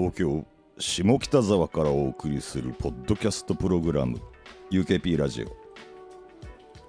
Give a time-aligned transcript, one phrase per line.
[0.00, 0.46] 東京
[0.78, 4.18] 下北沢からお送りするポッドキャストプログラム
[4.70, 5.46] UKP ラジオ。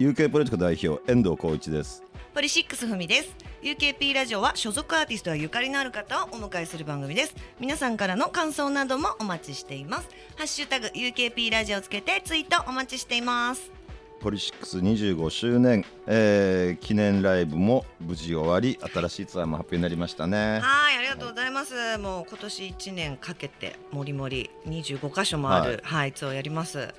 [0.01, 2.01] UK プロジェクト代表遠藤浩一です。
[2.33, 3.35] ポリシックスふみです。
[3.61, 7.35] UKP ラジオは所属アーティストやゆかりのある方をお迎えする番組です。
[7.59, 10.07] 皆さんからの感想などもお待ちしています。
[10.37, 13.73] ハッシュタグ UKP ラジオをつけてツイートお待ちしています。
[14.21, 20.59] ポリシックス25周年、えー記念ライブも無事終わり新しいツアーも発表になりましたね。
[20.61, 21.97] はいありがとうございます。
[21.97, 26.93] もう今年1年かけてもりもり25箇所もあるはい、ツアーをやります。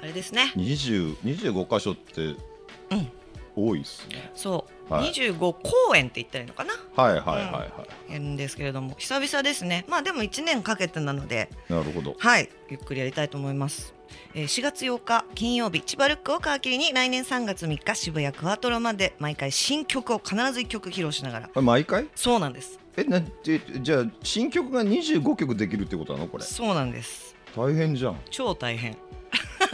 [0.00, 0.52] あれですね。
[0.56, 3.12] 20 25箇所ってうん。
[3.54, 5.10] 多いっすね、そう、はい。
[5.12, 6.72] 25公演って言ったらいいのかな？
[6.96, 9.84] はいはいはいはい、やるんですけれども久々ですね。
[9.88, 12.16] まあでも1年かけてなのでなるほど。
[12.18, 14.01] はいゆっくりやりたいと思います、えー、
[14.34, 21.62] 4月8日金曜日千葉ルックを皮切りに来年3月3日渋谷クワトロまで毎回新曲を必ず1曲披露しながら。
[21.62, 22.08] 毎回？
[22.14, 22.78] そうなんです。
[22.96, 26.44] えなじじゃあ新曲が25曲できるってことなのこれ？
[26.44, 27.36] そうなんです。
[27.56, 28.16] 大変じゃん。
[28.30, 28.96] 超大変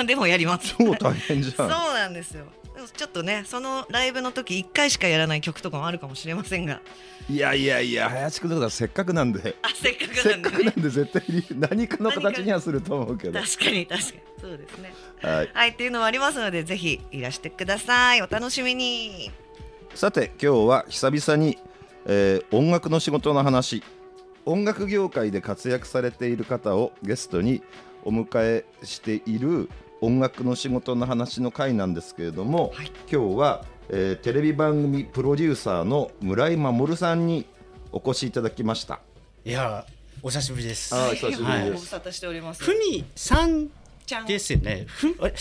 [0.04, 0.74] でもやります。
[0.78, 2.46] 超大変じそうゃんなんですよ。
[2.96, 6.80] ちょっとねそのライブの時1回しかやらない曲とかもあるかもしれませんが。
[7.28, 9.56] いやいやいや林くんのことはせっかくなんで。
[9.62, 13.40] あせっかくせっかくななんでねんで絶対に何かの形にはすると思うけど。
[13.40, 14.20] 確かに確かに。
[14.40, 14.92] そうですね。
[15.20, 15.50] はい。
[15.52, 18.22] はいっていうのもありますのでぜひいらしてください。
[18.22, 19.30] お楽しみに。
[19.94, 21.58] さて今日は久々に、
[22.06, 23.82] えー音楽の仕事の話。
[24.46, 27.62] 音楽業界で活躍されている方をゲストに
[28.04, 29.68] お迎えしている
[30.00, 32.92] 音楽の仕事の話の回なんですけれども、はい。
[33.10, 37.46] 今日は、えーテレビ番組プロデューサーの村井守さんに
[37.90, 39.00] お越しいただきました。
[39.44, 39.86] いや
[40.22, 40.94] お久しぶりです。
[40.94, 41.64] あー久しぶりはい。
[41.64, 42.62] ですご無沙汰しております。
[42.62, 43.68] ふみさん
[44.06, 44.84] ちゃんですよね。
[44.88, 45.34] ふあれ？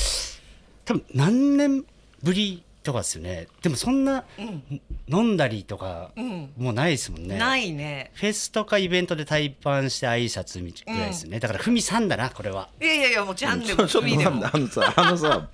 [0.86, 1.86] 多分何年
[2.24, 3.48] ぶりとかですよね。
[3.62, 4.82] でもそんなうん。
[5.10, 6.54] 飲んだりとかうん。
[6.58, 7.38] もうないですもんね。
[7.38, 8.12] ないね。
[8.14, 11.42] フェスとかイベントで対バンして挨拶みぐらいですよね。
[11.42, 12.70] だからふみさんだなこれは。
[12.82, 13.86] いやいやいやもうちゃんでも。
[13.86, 15.50] ちょっとあのさあのさ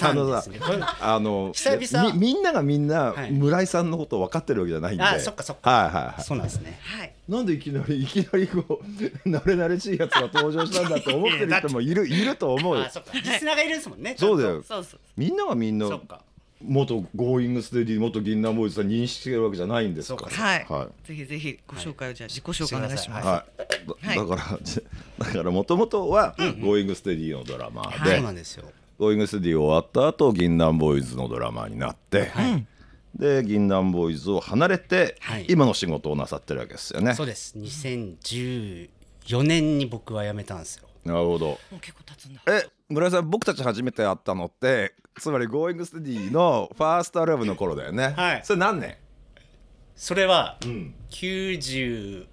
[0.00, 0.58] あのさ ね。
[1.00, 2.12] あの久々。
[2.14, 3.32] みみんながみんなはい。
[3.32, 5.70] 村井さんのことを分かってるわけじゃないんで、あそっかそっか。
[5.70, 6.22] はいはいはい。
[6.22, 6.78] そうなんですね。
[6.82, 7.12] はい。
[7.28, 12.84] なんでいきなりいきなりこう慣れ慣れしいやつが登場したんだと思ってる人もいるいると思うよ。
[12.84, 13.12] あそっか。
[13.12, 14.14] リスナーがいるんですもんね。
[14.18, 14.62] そうだよ。
[14.62, 15.00] そうそう。
[15.18, 16.22] みんながみんなそっか。
[16.60, 20.30] 元ゴーイングステディ元銀杏ボーイズさん認識してるわけじゃないんですから。
[20.30, 24.28] そうはい、はぜひぜひご紹介をじゃあ自己紹介お願いします、はい、だはい。
[24.28, 24.82] だからじ
[25.18, 28.64] だからもともとはゴーイングステディのドラマーで、そうなんですよ。
[28.98, 32.32] ゴーイングステディ終わった後銀杏ボーイズのドラマーになって、
[33.14, 35.46] で銀杏ボーイズを離れて、はい。
[35.48, 37.14] 今の仕事をなさってるわけですよね。
[37.14, 37.56] そうです。
[37.56, 40.88] 2014年に僕は辞めたんですよ。
[41.04, 41.46] なるほど。
[41.46, 42.42] もう結構経つんだ。
[42.48, 48.14] え村井さん僕たち初めて会ったのってつまり「ゴーイングステディのファーストアルバムの頃だよね。
[48.16, 48.40] はい。
[48.44, 48.96] それ何年？
[49.96, 50.94] それはうん。
[51.10, 52.26] 99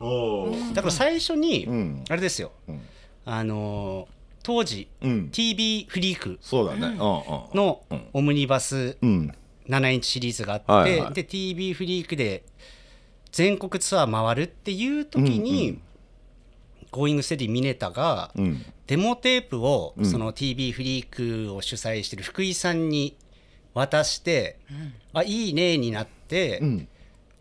[0.00, 0.06] お
[0.44, 2.04] おだから最初に、うん。
[2.08, 2.80] あれですよ、ん。
[3.24, 5.28] あのー当時、うん。
[5.30, 6.88] TV フリークそうだね。
[6.88, 6.96] うん。
[6.98, 8.08] のうん。
[8.12, 9.32] オムニバスうん。
[9.68, 11.14] 7インチシリーズがあって、はいはい。
[11.14, 12.42] で TV フリークで
[13.30, 15.78] 全国ツアー回るっていう時に、
[16.92, 18.64] ゴーイングステディミネタが、うん。
[18.86, 20.04] デモテープを、ん。
[20.04, 23.16] その TV フリークを主催してる福井さんに
[23.74, 24.58] 渡して、
[25.12, 26.88] あいいねになって、うん。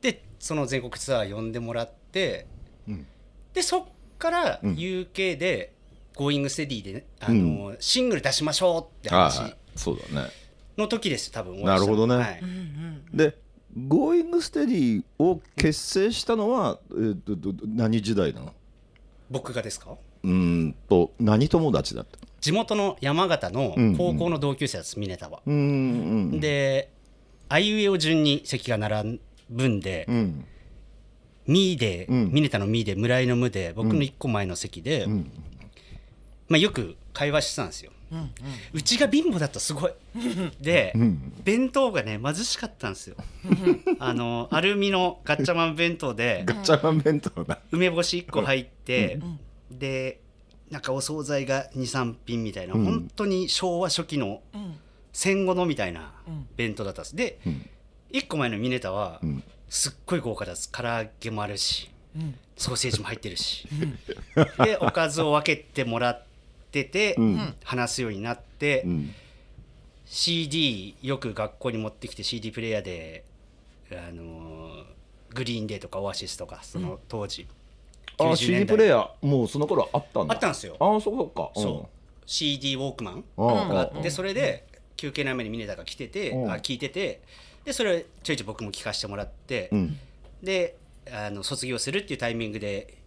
[0.01, 2.47] でその全国ツアー呼んでもらって、
[2.87, 3.05] うん。
[3.53, 3.85] でそっ
[4.17, 4.75] からん。
[4.75, 5.73] UK で
[6.15, 10.29] 「ゴーイングステディでね、あのシングル出しましょうって話ああそうだね。
[10.77, 12.15] の時ですよ多分なるほどね。
[12.15, 12.41] はい。
[13.13, 13.37] で
[13.87, 18.53] 「ゴーイングステディを結成したのは、えーとどど何時代なの？
[19.31, 19.95] 僕がですか？
[20.23, 22.19] うーんと何友達だった？
[22.19, 25.41] の地元の山形の高校の同級生です、ミネタは。
[25.45, 26.39] うーんうん。
[26.39, 26.91] で
[27.49, 29.19] あいうえお順に席が並
[29.49, 30.45] ぶんで、うん。
[31.47, 32.31] ミーで、うん。
[32.31, 35.31] ミネタのミーで村井のムで僕の一個前の席で、ん。
[36.47, 37.91] まあ、よく会話してたんですよ。
[38.73, 39.91] うちが貧乏だったすごい。
[40.59, 41.33] で、ん。
[41.43, 43.15] 弁当がね貧しかったんですよ。
[43.99, 47.59] あのアルミのガッチャマン弁当で ガチャマン弁当だ。
[47.71, 49.19] 梅干し1個入って、
[49.69, 50.19] で
[50.69, 52.83] なんかお惣菜が23品みたいな、ん。
[52.83, 54.75] 本当に昭和初期のうん。
[55.13, 56.13] 戦後のみたいな
[56.55, 57.15] 弁当だったんです。
[57.17, 57.69] で、ん。
[58.13, 62.35] 1個前のミネタは、んすっごい豪華だです唐揚げもあるしうん。
[62.57, 63.67] ソーセージも入ってるし、
[64.63, 66.30] でおかずを分けてもらって
[66.71, 67.55] て、ん。
[67.63, 69.13] 話すようになって、うん。
[70.05, 73.23] CD よく学校に持ってきて CD プレイヤーで、
[73.91, 74.83] あのー
[75.33, 77.47] グリーンデーとかオアシスとかその当時、
[78.17, 78.75] あ90 CD 年代。
[78.75, 80.33] プレイヤーもうその頃あったんだ。
[80.33, 80.75] あったんですよ。
[80.79, 81.51] ああそうか。
[81.55, 81.89] そう。
[82.25, 83.47] CD ウォークマンうん。
[83.47, 84.65] があってそれで
[84.97, 86.51] 休憩の前にミネタが来ててうん。
[86.51, 87.21] あ聞いてて
[87.63, 89.97] でそれちょいちょい僕も聞かせてもらってうん。
[90.43, 90.75] で
[91.09, 92.97] あの卒業するっていうタイミングで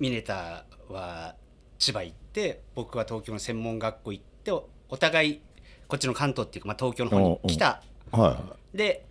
[0.00, 1.36] ミネタは
[1.78, 5.40] 千葉行って僕は東京の専門学校行っておお互い
[5.86, 7.82] こっちの関東っていうか、まあ、東京の方に来た。
[8.12, 8.42] は
[8.74, 9.04] で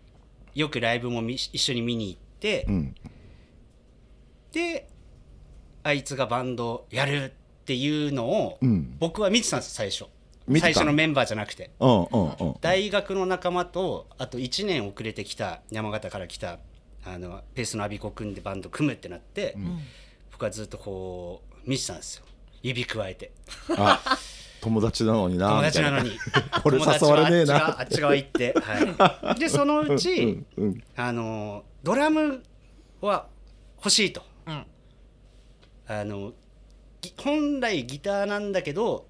[0.53, 2.95] よくライブもみ一緒に見に行って、いうん。
[4.51, 4.87] で
[5.83, 7.31] あいつがバンドやるっ
[7.65, 8.95] ていうのを、うん。
[8.99, 10.05] 僕は見てたんです最初。
[10.59, 11.71] 最初のメンバーじゃなくて。
[11.79, 12.55] うんうんうん。
[12.61, 16.59] 大学の仲間とあと1年遅れてきた山形から来た
[17.05, 19.55] あのペースのアビコ組んでバンド組むってなって、
[20.31, 22.25] 僕はずっとこう見てたんですよ
[22.61, 23.31] 指くわえて。
[23.77, 24.01] あ
[24.61, 26.11] 友達なのにな友達なのに。
[26.63, 27.79] 俺 誘われねえな。
[27.79, 32.43] あっち側行って、はい、でそのうち、うんうんあのドラム
[33.01, 33.27] は
[33.77, 34.65] 欲しいと、うん。
[35.87, 36.33] あの
[37.01, 39.07] ぎ本来ギターなんだけど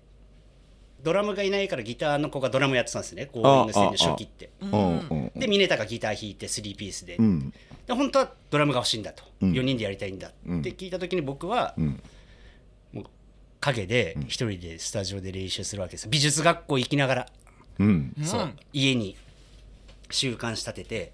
[1.01, 3.29] ドラムがいないからギターの子がドラムやってたんですね。
[3.31, 4.49] ゴーイング戦で初期って。
[4.61, 7.53] うんうんでミネタがギター弾いて3ピースで,、うん。
[7.85, 9.51] で本当はドラムが欲しいんだと、うん。
[9.51, 12.03] 4人でやりたいんだって聞いた時に僕は、うん
[13.73, 16.07] 陰で一人でスタジオで練習するわけです。
[16.09, 17.27] 美術学校行きながら、
[17.79, 18.15] うん。
[18.23, 18.53] そう。
[18.73, 19.17] 家に
[20.09, 21.13] 週刊誌立てて、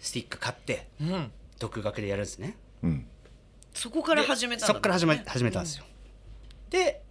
[0.00, 1.30] スティック買ってうん。
[1.58, 2.56] 独学でやるんですね。
[2.82, 3.06] うん。
[3.72, 5.84] そこから始めたんだそっから始め始めたんですよ、
[6.70, 7.02] で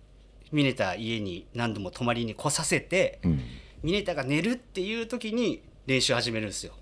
[0.51, 3.41] ミネタ家に何度も泊まりに来させて、うん。
[3.83, 6.73] ミネタが寝るっていう時に練習始めるんですよ、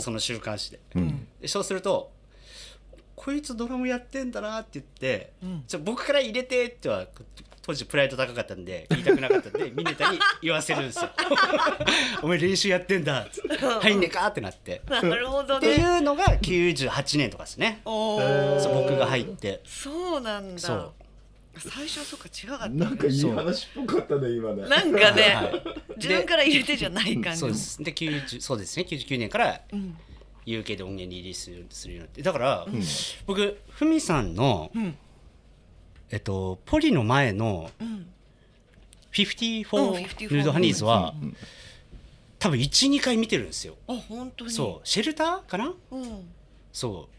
[0.00, 0.80] その週刊誌で。
[0.94, 1.26] うん。
[1.40, 2.12] でそうすると
[3.18, 5.64] こいつドラムやってんだなって言って、うん。
[5.66, 7.04] ちょ僕から入れてっては
[7.62, 11.10] 当時プライド高かったんで 言いたくなかったんでミネタに言わせるんですよ。
[12.22, 13.24] お前練習やってんだ。
[13.24, 14.82] っつって入んねえかってなって。
[14.88, 17.80] なるほどっていねうのが98年とかですね。
[17.84, 19.62] そう僕が入って。
[19.66, 20.60] そうなんだ。
[20.60, 20.92] そう。
[21.58, 24.68] 最初はそうか違かったなんかいい話っぽかったね今ね。
[24.68, 25.62] なんかね、はい。
[25.96, 27.82] 自分から入れてじゃない感じそうです。
[27.82, 28.86] で90そうですね。
[28.88, 29.98] 99年からうん
[30.48, 32.22] UK で音源リリースするようになって。
[32.22, 32.66] だから、
[33.26, 34.96] 僕ふみさんの、うん。
[36.10, 38.06] えっと、ポリの前のうん。
[39.12, 41.14] 54うんヌ54ードハニーズは、
[42.38, 43.76] 多分12回見てるんですよ。
[43.88, 44.50] あ本当に？
[44.50, 44.86] そう。
[44.88, 45.74] シェルターかな？
[45.90, 46.28] うん。
[46.72, 47.14] そう。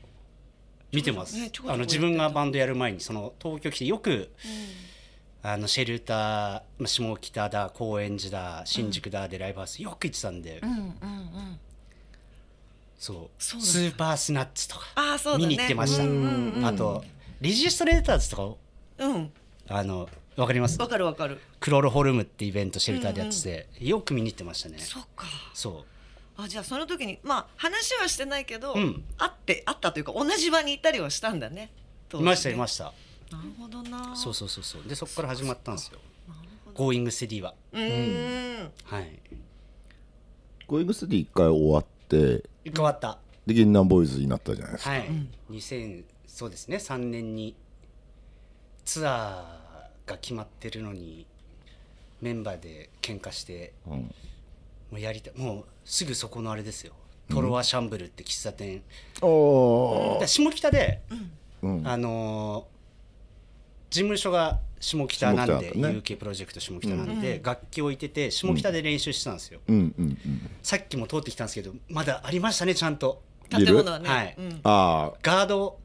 [0.91, 4.31] 見てます、ねあの自分がバンドやる前にその東京来てよく
[5.43, 11.59] あのシェルターまあ下北だ高円寺だ新宿だでライブハウスよく行ってたんで、うんうんうんうん
[12.99, 13.41] そう。
[13.43, 17.03] スーパースナッツとかああそう見に行ってました、うんうんうんあと
[17.41, 18.57] レジストレーターズとかを
[18.99, 19.31] うん。
[19.69, 20.79] あのわかります？
[20.79, 21.39] わかるわかる。
[21.59, 24.77] クロロホルムってイベントシェルターでやってて、よく見に行ってましたね。
[24.77, 25.25] そっか。
[25.53, 25.85] そ
[26.37, 29.03] あじゃあその時にまあ話はしてないけど、うん。
[29.17, 31.71] 会って会ったというか同じ場にいたりはしたんだね。
[32.13, 32.93] ういましたいましした。
[33.29, 34.15] たなるほどな。
[34.15, 34.83] そうそうそうそう。
[34.87, 35.99] でそこから始まったんですよ。
[36.73, 37.53] ゴーイングステディは。
[37.73, 38.71] うーん。
[38.85, 39.19] はい。
[40.67, 42.43] ゴーイングスティ一回終わって
[42.75, 43.19] 変わった。
[43.45, 44.89] で銀杏ボーイズになったじゃないですか。
[44.91, 45.09] はい、
[45.51, 46.77] 2000そうですね。
[46.77, 47.55] 3年に
[48.85, 51.25] ツアーが決まってるのに
[52.21, 53.93] メンバーで喧嘩してうん。
[54.91, 56.93] もうやりたいもうすぐそこのあれですよ。
[57.29, 58.81] トロワシャンブルって喫茶店、
[59.21, 61.01] おだから下北で、
[61.61, 61.87] うん。
[61.87, 62.79] あのー
[63.91, 65.89] 事務所が下北なんで、ね。
[65.89, 69.75] UK プロジェクト下北なんで、楽器置いてて下北で練習してたんですよ、うん。
[69.75, 70.05] うん。
[70.05, 70.49] うん。
[70.63, 73.21] さっきも通ってきたんですけどまだありましたねちゃんと。
[73.49, 74.35] 建物はね、はい。
[74.37, 75.77] うん、あガード。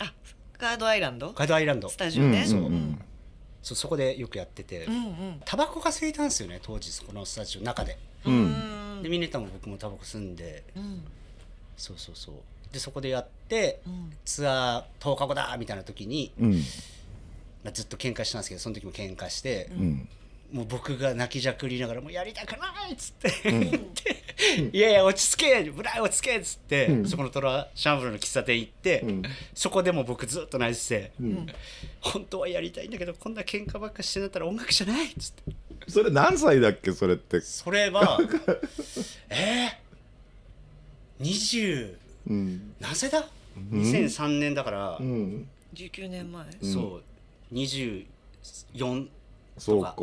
[0.00, 0.12] あ
[0.58, 1.32] ガードアイランド？
[1.32, 1.88] ガードアイランド。
[1.88, 3.00] スタジオね、うんうんうん。
[3.62, 5.42] そうそこでよくやってて、うんうん。
[5.44, 8.98] タバコが吸えたんですよね当時そこのスタジオの中で、ううん。
[9.00, 10.64] んでミネタも僕もタバコ吸んで。
[10.74, 11.02] うん。
[11.76, 12.34] そうそうそう。
[12.72, 14.12] でそこでやって、うん。
[14.24, 16.50] ツアー10日後だみたいな時に、うん。
[16.52, 16.60] まあ、
[17.72, 20.08] ずっと喧嘩してたんですけどその時も喧嘩して、うん。
[20.52, 29.22] もう僕が泣きじゃくりながらもうやりたくないっつって言って、 いやいや落ち着けブライ落ち着けっつって、そこのトラシャンブルの喫茶店行って、ん。
[29.54, 31.46] そこでも僕ずっと泣いてて、ん。
[32.00, 35.52] 本当はやりたいんだけどこんな喧嘩ばっかしてんだったら音楽じゃないっつって。
[35.88, 37.40] それ何歳だっけそれって。
[37.40, 38.18] それは
[39.30, 41.96] えー、20
[42.28, 42.74] うん。
[42.80, 43.28] 何歳だ、
[43.70, 45.48] 2003年だから、うん。
[45.74, 46.44] 19年前。
[46.62, 47.09] そう
[47.52, 48.06] 24
[49.58, 49.94] そうか。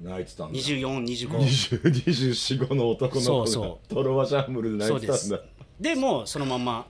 [0.00, 0.58] 泣いてたんだ。
[0.58, 5.40] 2425 2425の男の子がそうそトロワシャンブルで泣いてたんだ。
[5.80, 6.86] でもうそのまま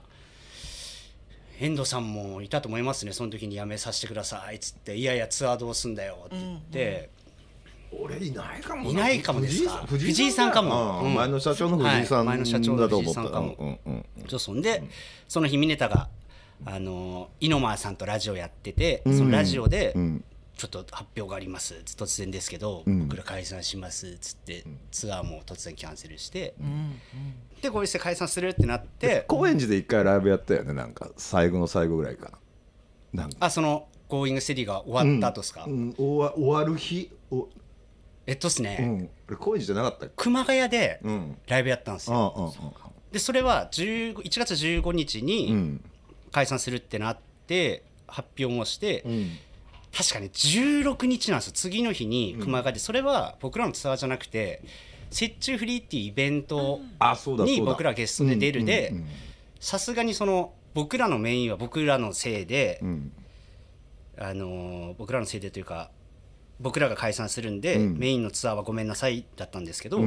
[1.59, 3.13] 遠藤さんもいたと思いますね。
[3.13, 7.09] その時に辞めさせてくださいっつって「いやいやツアーどうすんだよ」って言って、
[7.91, 9.85] 俺いないかもいないかもですか？
[9.87, 11.01] 藤井さんかも。
[11.03, 11.13] うん。
[11.13, 12.27] 前の社長の藤井さんはい。
[12.27, 13.55] 前の社長の藤井さんかも。
[13.59, 14.81] うんうんうんそうそんで、
[15.27, 16.07] その日ミネタが
[16.65, 20.23] あの猪間さんとラジオやってて、そのラジオで、うん。
[20.55, 23.07] ちょっと発表があります突然ですけど、うん。
[23.07, 26.99] 僕ら解散しますっつってツアーも突然キャンセルして、うん。
[27.59, 32.29] でこうして解散するってなって高円寺で一回ライブやったよねなんか最後の最後ぐらいか
[33.13, 33.23] な。
[33.23, 33.37] なんか。
[33.39, 37.09] あその「ゴーイングステディが終わった後ですか、うん、終わ終わる日？
[37.31, 37.49] お、
[38.27, 40.13] えっとですね、うん、俺高円寺じゃなかったっけ？
[40.17, 41.37] 熊谷でうん。
[41.47, 42.53] ライブやったんですよ、
[43.11, 45.83] でそれは15 1月15日にん
[46.33, 49.29] 解散するってなって発表もして、うん。
[49.95, 51.53] 確かに16日なんですよ。
[51.53, 54.63] 次の日に熊谷で、それは僕らのツアーじゃなくて
[55.11, 57.53] 雪中フリーっていうイベントあそうだそうだ。
[57.53, 59.05] に僕らゲストで出るでうん
[59.59, 63.11] さすがにその僕らのメインは僕らのせいで、うん。
[64.17, 65.91] あのー僕らのせいでというか
[66.59, 67.97] 僕らが解散するんで、うん。
[67.99, 70.01] メインのツアーはごめんなさいだったんですけど、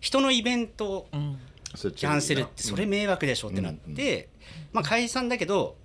[0.00, 1.38] 人のイベントうん
[1.74, 4.28] キャンセルってそれ迷惑でしょってなって、
[4.72, 5.76] まあ解散だけど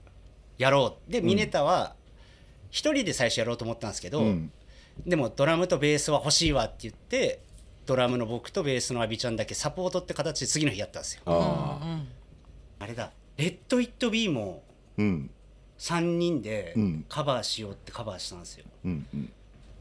[0.57, 1.11] やろう。
[1.11, 1.95] でミネタは
[2.69, 4.51] 一人で最初やろうと思ったんですけど、うん。
[5.05, 7.41] でもドラムとベースは欲しいわって言って
[7.85, 11.21] ドラムの僕とベースのアビちゃんだけサポートって形で次の日やったんですよ。
[11.25, 12.03] ああ
[12.79, 14.63] あれだ「レッド・イット・ビー」も
[14.97, 15.29] うん。
[15.79, 17.05] 3人でうん。
[17.07, 18.65] カバーしようってカバーしたんですよ。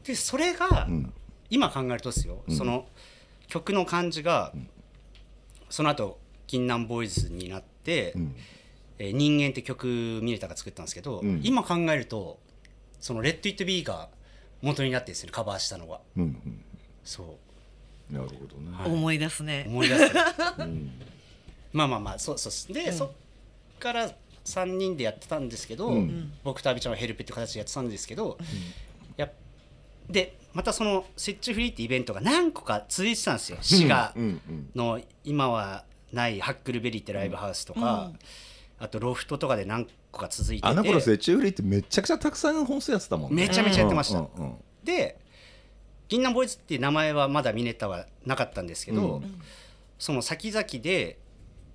[0.03, 1.13] でそれがうん。
[1.49, 2.85] 今考えるとですよ、その
[3.47, 4.53] 曲の感じが
[5.69, 8.35] その後銀杏ボーイズになって、うん。
[8.99, 9.85] えー人間って曲
[10.23, 11.41] ミネタが作ったんですけど、うん。
[11.43, 12.39] 今考えると
[12.99, 14.09] その「レッド・イット・ビー」が
[14.61, 15.99] 元になってですよねカバーしたのが。
[16.15, 16.63] うんうん
[17.03, 17.37] そ
[18.09, 18.13] う。
[18.13, 18.71] なるほどね。
[18.71, 18.91] はい。
[18.91, 19.65] 思い出すね。
[19.67, 20.03] 思い出す。
[20.59, 20.91] うん。
[21.73, 22.73] まあまあまあそうそうです。
[22.73, 23.11] で、そっ
[23.79, 24.11] から
[24.45, 26.33] 3人でやってたんですけど、うん。
[26.43, 28.37] 僕とアビちゃんはヘルプって形でやってたんですけど、
[29.15, 29.31] やっ
[30.09, 33.59] でまたその「設置フリー」ってイベントが何個か続いてたんですよ。
[33.61, 34.69] 滋賀うんうん。
[34.73, 38.11] の今はないハックルベリーってライブハウスとか、
[38.79, 40.67] あとロフトとかで何個か続いてて。
[40.67, 43.43] あの頃セチューリーってめちゃくちゃたくさん本数やってたもんね。
[43.43, 45.19] めちゃめちゃやってました、うんうんで
[46.09, 49.41] 銀杏ボーイズっていう名前はまだミネタはなかったんですけど、うん。
[49.99, 51.19] その先々で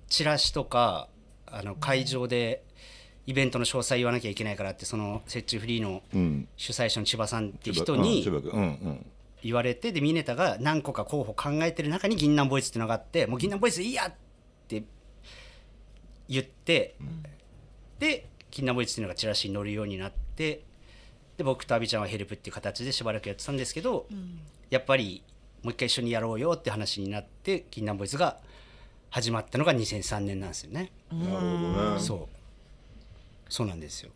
[0.09, 1.07] チラシとか
[1.45, 2.65] あの会場で
[3.25, 6.47] イベントの詳細言わなきゃいけないからってその雪中フリーのうん。
[6.57, 8.01] 主催者の千葉さんっていう人うん。
[8.01, 8.23] に
[9.43, 14.13] 言われてでミネタが何個か候補考えてる中に銀杏ボーイズっていうのがあってもう銀杏ボーイズいいやっ
[14.67, 14.83] て
[16.27, 16.95] 言って、
[17.99, 20.63] で銀杏ボーイズっていうのがチラシに載るようになって
[21.37, 24.05] で僕とアビちゃんはヘルプっていう形でしばらくやってたんですけど、
[24.69, 25.23] やっぱり
[25.61, 28.37] もう一回一緒にやろうよって話になって銀杏ボーイズが
[29.09, 30.91] 始まったのが2003年なんですよね。
[31.11, 31.99] なるほどね。
[31.99, 32.42] そう
[33.53, 34.09] そうなんですよ。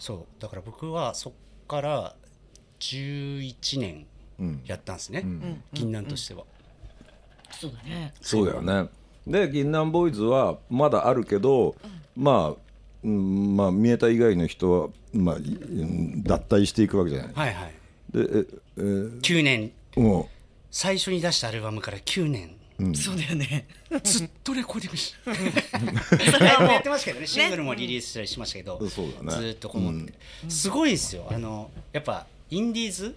[0.00, 1.32] そうだから僕はそっ
[1.68, 2.16] から
[2.80, 4.06] 11年
[4.40, 4.62] うん。
[4.66, 5.62] やったんですね、ん。
[5.72, 6.42] 銀杏としては、
[7.52, 8.12] そうだね。
[8.20, 8.90] そうだよね。
[9.28, 11.76] で銀杏ボーイズはまだあるけど、
[12.16, 12.60] まあ、
[13.04, 17.32] うん、まあ見えた以外の人は、まあ、脱退していくわけじゃない。
[17.32, 17.74] はいはい。
[18.12, 18.80] でええ
[19.22, 19.72] 9年。
[19.94, 20.28] も
[20.72, 22.56] 最初に出したアルバムから9年
[22.94, 23.66] そうだよね。
[24.02, 25.14] ずっとレコーディングし
[26.32, 27.26] それはもうやってましたけどね。
[27.26, 28.88] シングルもリリースしたりしましたけど、ね。
[29.30, 30.12] ずっとこもって、
[30.48, 31.26] すごいですよ。
[31.30, 33.16] あのやっぱインディーズ、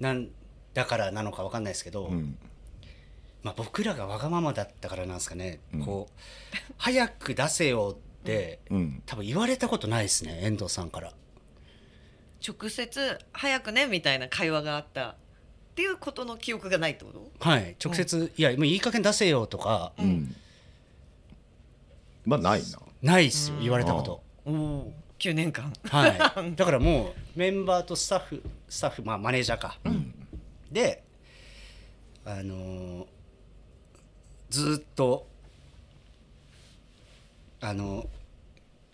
[0.00, 0.28] なん
[0.72, 2.38] だからなのかわかんないですけど、うん。
[3.42, 6.12] まあ、僕らがわがままだったからなんですかね、こう
[6.78, 9.02] 早く出せよって、うん。
[9.04, 10.40] 多分言われたことないですね。
[10.42, 11.12] 遠藤さんから。
[12.46, 15.16] 直接早くねみたいな会話があった
[15.74, 17.30] っていうことの記憶がないってこと？
[17.40, 17.74] はい。
[17.84, 20.36] 直接、いやもういい加減出せよとか、うん。
[22.24, 22.78] まあないな。
[23.02, 25.72] ないっすよ言われたこと、おお9年間。
[25.88, 26.18] はい、
[26.54, 29.78] だからもうメンバーとスタッフスタッフ、まあ、マネージャーか、
[30.70, 31.02] で
[32.24, 33.06] あのー
[34.50, 35.26] ずっと
[37.60, 38.08] あの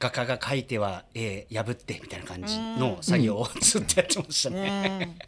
[0.00, 5.18] 画家が描いては絵破ってみたいな感じの作業をずっとやってましたね。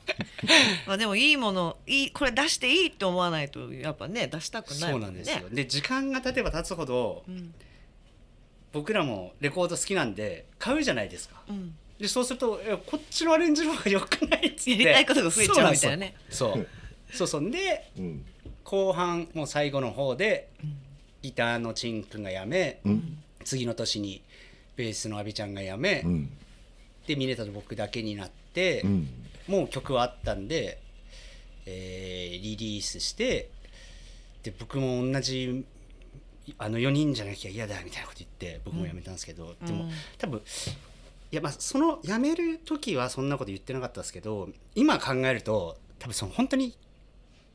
[0.86, 7.22] まあでもいいものいいこれ出していいと思わないとやっぱね出したくないそうもなんですよ、で時間が経てば経つほど、
[8.72, 11.42] 僕らもレコード好きなんで買うじゃないですか。
[11.50, 11.74] うん。
[11.98, 14.70] でそうするとこっちのアレンジの方が良くないっつって。
[14.70, 16.14] やりたいことが増えちゃうみたいなね。
[16.30, 16.70] そうなんですよ。
[17.12, 17.28] そう。
[17.28, 17.50] そうそう。
[17.50, 18.24] でうん。
[18.64, 20.48] 後半もう最後の方で
[21.20, 23.18] ギターのチンくんが辞め、うん。
[23.44, 24.22] 次の年に
[24.76, 26.30] ベースのアビちゃんが辞め、うん。
[27.06, 29.08] でミネタと僕だけになって、うん。
[29.48, 30.80] もう曲はあったんで、
[31.66, 33.50] えーリリースして
[34.42, 35.64] で僕も同じ
[36.58, 39.90] あの4人じゃなきゃ嫌だみたいなこと言って僕も辞めたんですけど、でも、うん。
[40.18, 40.42] 多分
[41.30, 46.76] いやまあその辞める時はそんなこと言ってなかったですけど今考えると多分その本当に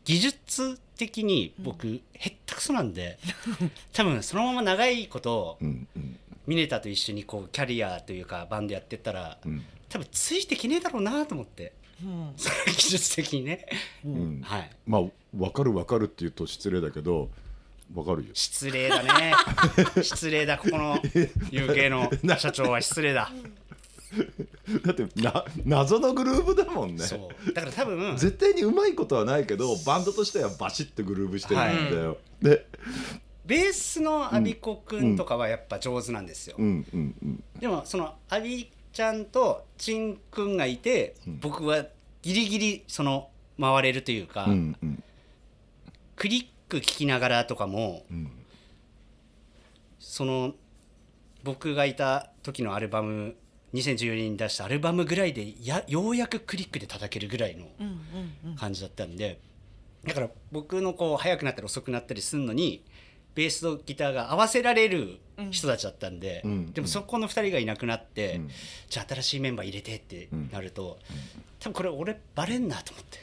[0.04, 3.20] 技術的に僕、へったくそなんで
[3.94, 9.64] 多分そのまま長いことうんうんミネタと一緒にこうキャリアというかバンドやってったら、うん。
[9.90, 11.74] 多分ついてきねえだろうなと思って。
[12.04, 12.34] うん。
[12.38, 13.66] その技術的にね、
[14.06, 14.42] うん。
[14.46, 14.70] はい。
[14.86, 15.02] まあ
[15.34, 17.30] 分かる分かるって言うと失礼だけど
[17.94, 18.30] 分かるよ。
[18.34, 19.34] 失礼だね。
[20.02, 23.32] 失礼だここの UK の社長は失礼だ、
[24.86, 27.04] だってな謎のグルーブだもんね。
[27.04, 27.54] そう。
[27.54, 32.66] だから多分絶対にうまいことはないけどバンドとしてはバシッてグルーブしてるんだよ、で
[33.48, 41.86] ベースのアビコくんとかはやっぱ上手なんですよ、うんうんうんでもそのアビちゃんとチンくんがいて、僕は
[42.24, 45.04] ギリギリその回れるというか、うんうん。
[46.16, 48.32] クリック聞きながらとかも、ん。
[50.00, 50.54] その
[51.44, 53.36] 僕がいた時のアルバム
[53.76, 57.68] 2014年に出したアルバムぐらいでやようやくクリックで叩けるぐらいの
[58.56, 59.40] 感じだったんで
[60.06, 62.84] だから僕のこう速くなったり遅くなったりするのに
[63.38, 65.20] ベースとギターが合わせられる
[65.52, 66.74] 人たちだったんで、うん。
[66.74, 68.50] でもそこの2人がいなくなって、うん。
[68.90, 70.98] じゃあ新しいメンバー入れてってなると、
[71.60, 73.20] 多分これ俺バレんなと思って。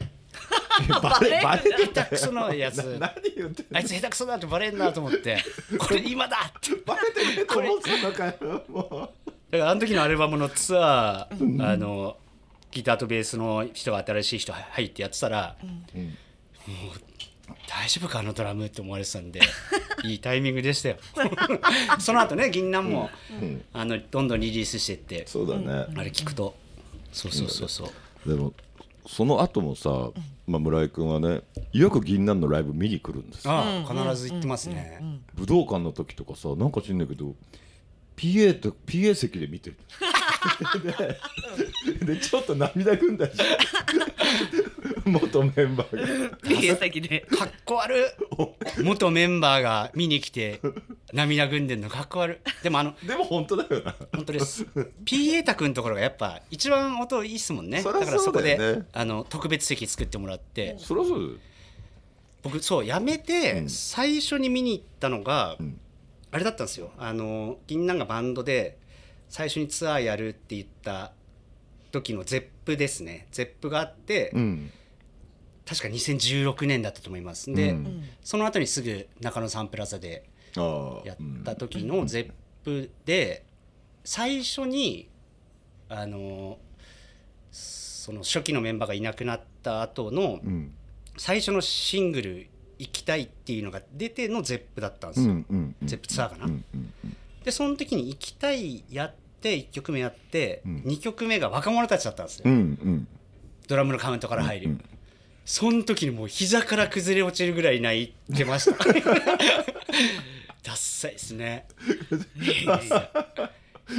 [1.02, 2.76] バレバレて下手くそなやつ。
[2.76, 3.78] な何言ってんの？
[3.78, 5.38] あいつ下手くそだってバレんなと思って
[5.78, 6.76] これ今だって。
[6.87, 9.11] バレてねえと思ってたのかよも
[9.50, 12.16] だからあの時のアルバムのツアー、あの
[12.71, 15.66] ギターとベースの人が新しい人入ってやってたら、う、
[15.99, 16.04] うん。
[16.04, 16.11] も
[16.94, 17.13] う
[17.68, 19.40] 大丈夫かあのドラムって思われてたんで
[20.04, 20.96] いいタイミングでしたよ。
[21.98, 23.64] その後ね銀杏も、うん。
[23.72, 26.54] あのどんどんリリースしてってそうだね、あれ聞くと。
[27.12, 27.92] そうそうそうそ
[28.26, 28.28] う。
[28.28, 28.52] でも
[29.06, 30.10] その後もさ、
[30.46, 33.52] まあ、村井君はねよく銀杏のライブ見に来るんですよ。
[33.52, 35.00] ああ必ず言ってますね、
[35.34, 37.34] 武道館の時とかさなんか知んないけど
[38.16, 39.76] PA と PA 席で見てる。
[42.06, 43.32] ででちょっと涙ぐんだし
[45.04, 46.76] 元メンバーが。
[46.76, 47.20] 先で。
[47.20, 48.14] かっこ悪
[48.78, 48.82] い。
[48.82, 50.61] 元メンバーが見に来て
[51.12, 51.88] 涙ぐんでんの。
[51.88, 52.62] かっこ悪い。
[52.62, 53.94] でもあのでも本当だよな。
[54.12, 54.66] 本当です。
[55.04, 57.82] P エータ君のところがやっぱ一番音いいっすもんね。
[57.82, 60.76] だからそこで、ねあの特別席作ってもらって。
[60.78, 61.38] そりゃそう
[62.42, 63.68] 僕そうやめて、うん。
[63.68, 65.78] 最初に見に行ったのが、ん。
[66.31, 66.90] あれだったんですよ。
[66.98, 68.78] あの銀杏がバンドで
[69.28, 71.12] 最初にツアーやるって言った
[71.92, 73.28] 時の Zeppですね。
[73.30, 74.70] Zeppがあって、うん
[75.66, 77.53] 確か2016年だったと思います。
[77.53, 78.05] で、うん。
[78.22, 80.29] その後にすぐ中野サンプラザで
[81.05, 83.44] やった時の Zeppで
[84.05, 85.09] 最初に
[85.88, 86.59] あの
[87.50, 90.72] その初期のメンバーがいなくなった後のうん。
[91.16, 96.53] 最初のシングル「生きたい」っていうのが出ての Zeppだったんですよ、うんうんうん Zeppツアーかな、
[97.44, 100.77] でその時に「行きたい」やって1曲目やって、うん。
[100.79, 102.44] 2曲目が若者たちだったんですよ、
[103.68, 104.85] ドラムのカウントから入る、うん
[105.44, 108.85] その時にもう膝から崩れ落ちるぐらい泣いてました。
[110.62, 111.66] ダッサいですね。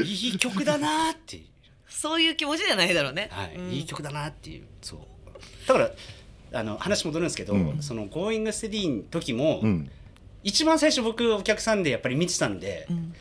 [0.03, 1.45] いい曲だなーっていう。
[1.87, 3.29] そういう気持ちじゃないだろうね。
[3.31, 3.71] はい、うん。
[3.71, 4.65] いい曲だなっていう。
[4.81, 4.99] そう。
[5.67, 5.79] だか
[6.51, 7.81] らあの話戻るんですけど、うん。
[7.81, 9.91] その「Going Steady」の時も、うん。
[10.43, 13.13] 一番最初僕お客さんでやっぱり見てたんで、ん。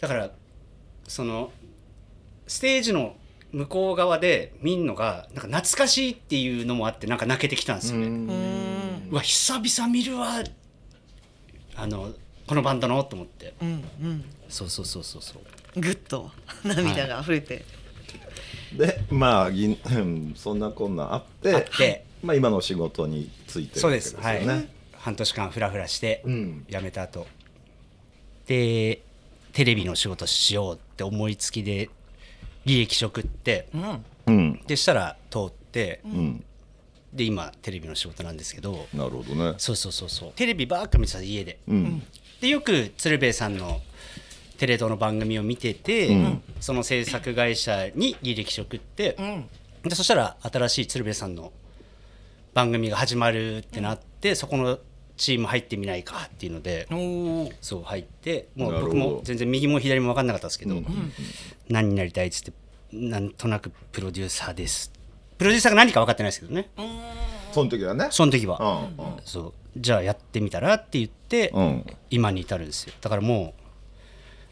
[0.00, 0.30] だから
[1.06, 1.52] その
[2.48, 3.16] ステージの
[3.52, 9.08] 向こう側で見んのがなんか懐かしいっていうのもあってなんか泣けてきたんですよね、ううん。
[9.10, 10.42] わ久々見るわ
[11.76, 12.12] あの
[12.46, 13.54] このバンドのと思って。
[13.62, 13.68] うん
[14.02, 14.24] うん。
[14.48, 15.80] そうそうそうそうそう。
[15.80, 16.30] ぐっと
[16.64, 17.64] 涙が溢れて、
[18.76, 22.04] でまあ銀うんそんなこんなあってあって。
[22.22, 24.10] まあ今の仕事についてるそうでわけです。
[24.10, 24.46] すよはい。
[24.46, 26.66] ね半年間フラフラしてうん。
[26.68, 27.26] 辞めた後。
[28.46, 29.02] で
[29.52, 31.88] テレビの仕事しようって思いつきで
[32.70, 33.68] 履歴書送って。
[33.74, 34.04] うん。
[34.26, 34.60] うん。
[34.66, 36.00] でしたら通って。
[36.04, 36.44] うん。
[37.12, 38.86] で今テレビの仕事なんですけど。
[38.94, 39.54] なるほどね。
[39.58, 40.32] そうそうそうそう。
[40.32, 41.58] テレビばっか見てた家で。
[41.66, 42.02] うん。
[42.40, 43.80] でよく鶴瓶さんの
[44.58, 46.42] テレ東の番組を見てて、うん。
[46.60, 49.48] その制作会社に履歴書送って、うん。
[49.82, 51.52] でそしたら新しい鶴瓶さんの
[52.54, 54.78] 番組が始まるってなって、そこの
[55.16, 56.88] チーム入ってみないかっていうので
[57.60, 60.86] そう入ってもう僕も全然右も左も分かんなかったですけど、うん。
[61.68, 62.52] 何になりたいっつって
[62.92, 64.92] なんとなくプロデューサーです。
[65.38, 66.70] プロデューサーが何か分かってないですけどね。
[67.52, 68.08] その時はね。
[68.10, 69.16] その時うは、んうん。
[69.24, 69.52] そう。
[69.76, 71.86] じゃあやってみたらって言って、うん。
[72.10, 72.92] 今に至るんですよ。
[73.00, 73.54] だからも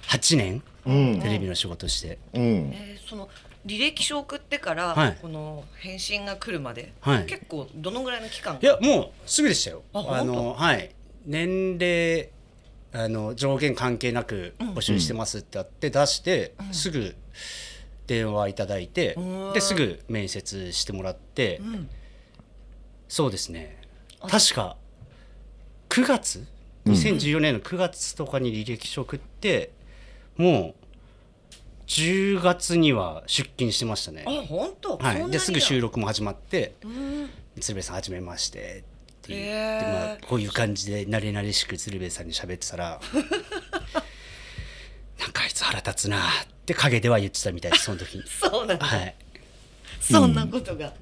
[0.03, 1.20] う8年うん。
[1.20, 2.42] テレビの仕事して、うん。
[2.72, 3.29] えーその
[3.66, 5.18] 履歴書送ってから、はい。
[5.20, 7.27] この返信が来るまで、はい。
[7.27, 8.57] 結構どのぐらいの期間？
[8.62, 9.83] いやもうすぐでしたよ。
[9.92, 10.94] あのはい。
[11.27, 12.31] 年齢
[12.94, 17.14] あの上限関係なく募集してますってあって出して、すぐ
[18.09, 21.88] 電話いただいて、うんですぐ面接してもらって、ん。
[23.07, 23.81] そうですね。
[24.21, 24.77] 確か
[25.90, 26.44] 9月
[26.87, 29.71] ？2014年の9月とかに履歴書送って、
[30.37, 31.55] もう
[31.87, 34.25] 10月には出勤してましたね。
[34.27, 37.31] あ本当、はい、ですぐ収録録も始まってうん。
[37.61, 38.62] 鶴瓶さんはじめましてっ
[39.23, 43.01] て言って、まあ、こういう感じで慣れ慣れしく鶴瓶さんに喋ってたら
[45.18, 46.20] なんかあいつ腹立つなっ
[46.66, 48.24] て陰では言ってたみたいですその時に。
[48.28, 49.14] そうなんだ、はい。
[50.00, 50.92] そんなことが、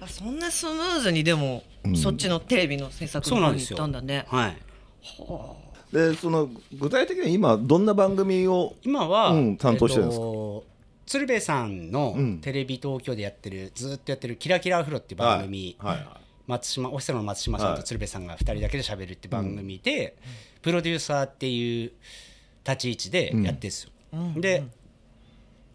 [0.00, 1.96] あそんなスムーズにでも、うん。
[1.96, 3.76] そっちのテレビの制作の方に行そうなんですよ。
[3.76, 4.56] ったんだねはい
[5.92, 10.24] でその具体的には今どんな番組を今は、うん担当してるんですか？
[10.24, 10.64] えっと
[11.06, 12.40] 鶴瓶さんのうん。
[12.40, 16.20] テレビ東京でやってるずっとやってる「キラキラアフロ」っていう番組、はいはいはい。
[16.46, 17.78] 松島オフィスの松島さんはい。
[17.78, 20.16] と鶴瓶さんが2人だけで喋るって番組で、
[20.62, 21.92] プロデューサーっていう
[22.70, 23.90] 立ち位置でやってるんですよ。
[24.12, 24.64] うんで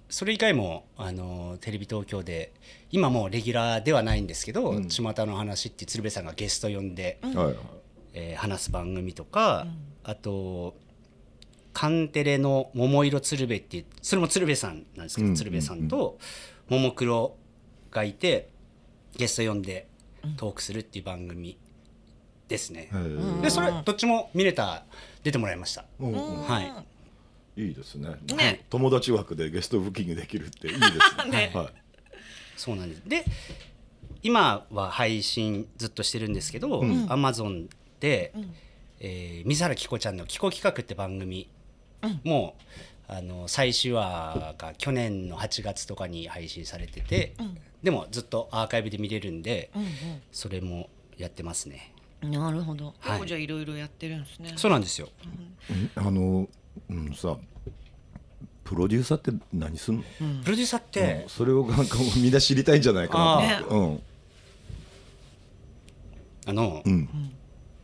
[0.08, 2.53] それ以外もあのテレビ東京で
[2.91, 7.55] 今もうレギュラーではないんですけど「巷、の話」って鶴瓶さんがゲスト呼んで、はいはい。
[8.13, 9.67] えー話す番組とか、
[10.03, 10.75] あと
[11.73, 15.36] カンテレの「桃色鶴瓶」っていうそれも鶴瓶さんなんですけど、うん。
[15.36, 16.17] 鶴瓶さんと
[16.69, 17.36] ももクロ
[17.91, 18.49] がいて
[19.17, 19.88] ゲスト呼んで
[20.38, 21.58] トークするっていう番組
[22.47, 22.89] ですね。
[23.41, 24.86] でそれどっちもミネタ
[25.25, 25.85] 出てもらいました。
[25.99, 26.43] うんうん。
[26.43, 26.85] は
[27.57, 27.63] い。
[27.63, 28.09] いいですね。
[28.35, 28.63] ね。
[28.69, 31.49] 友達枠でゲストブッキングできるっていいですね。
[31.55, 31.67] はい。
[32.55, 33.01] そうなんです。
[33.07, 33.25] で
[34.21, 37.05] 今は配信ずっとしてるんですけど、うん。
[37.07, 37.67] Amazon
[37.99, 38.53] で、ん。
[38.99, 41.49] えー水原希子ちゃんの「希子企画」って番組
[42.23, 42.55] も、
[43.07, 47.33] あの最終話が去年の8月とかに配信されてて、
[47.81, 49.88] でもずっとアーカイブで見れるんで、うん
[50.31, 51.89] それもやってますね。
[51.89, 52.93] うんなるほど。
[52.99, 53.28] はい。
[53.28, 54.54] じゃあいろいろやってるんですね。
[54.56, 55.10] そうなんですよ。
[55.95, 56.47] あの、
[56.89, 57.38] うん、さ
[58.63, 60.04] プロデューサーって何すんの、
[60.43, 61.30] プロデューサーって、うん。
[61.30, 64.04] それをなんかみんな知りたいんじゃないかなあうん。
[66.47, 67.10] あの、うん。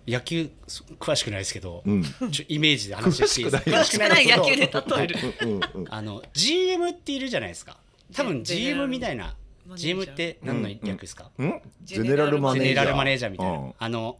[0.07, 2.03] 野球そ詳しくないですけど、うん。
[2.31, 3.71] ちょイメージで話していいですか？
[3.71, 4.25] 詳しくない。
[4.27, 5.15] 野球で例える。
[5.41, 7.77] うんうんあの GM っているじゃないですか。
[8.13, 9.35] 多分 GM みたいな
[9.75, 11.61] GM って何の略ですか、うん。
[11.83, 12.79] ゼネラルマゼネージャー。
[12.81, 13.73] ネラルマネージャーみたいな、うん。
[13.77, 14.17] あの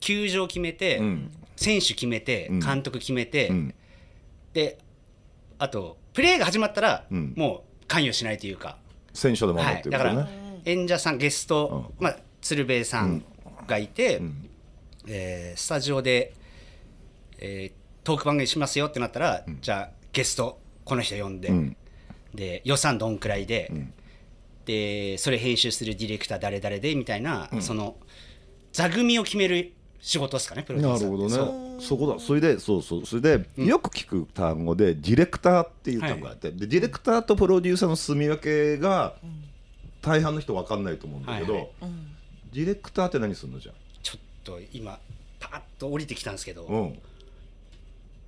[0.00, 1.30] 球場決めて、うん。
[1.56, 2.60] 選手決めてうん。
[2.60, 3.74] 監督決めて、うん。
[4.52, 4.78] で
[5.58, 7.34] あとプレーが始まったら、うん。
[7.36, 8.76] もう関与しないというか、
[9.12, 13.24] 選手で守はい、っていうことだからね、演者さんゲスト、まあ、鶴瓶さん
[13.66, 14.50] がいて、うん。
[15.06, 16.34] えースタジオで、
[17.38, 21.76] えートーク番組しますよってなったら、じゃあゲストこの人呼んで、うん。
[22.34, 23.92] で予算どんくらいで、ん
[24.64, 27.96] でそれ編集するディレクター誰々でみたいな、その
[28.72, 31.08] 座組を決める仕事ですかねプロデューサー。
[31.08, 31.80] なるほどね。
[31.80, 32.18] そこだ。
[32.18, 33.06] それでそうそう。
[33.06, 39.14] それで、よく聞く単語でディレクターっていう単語があって、でディレクターとプロデューサーの住み分けが
[40.00, 41.62] 大半の人分かんないと思うんだけど、はい。
[41.62, 41.92] はい。
[42.52, 43.72] ディレクターって何するのじゃ
[44.02, 44.98] ちょっと今
[45.38, 46.98] パッと降りてきたんですけど、ん、うん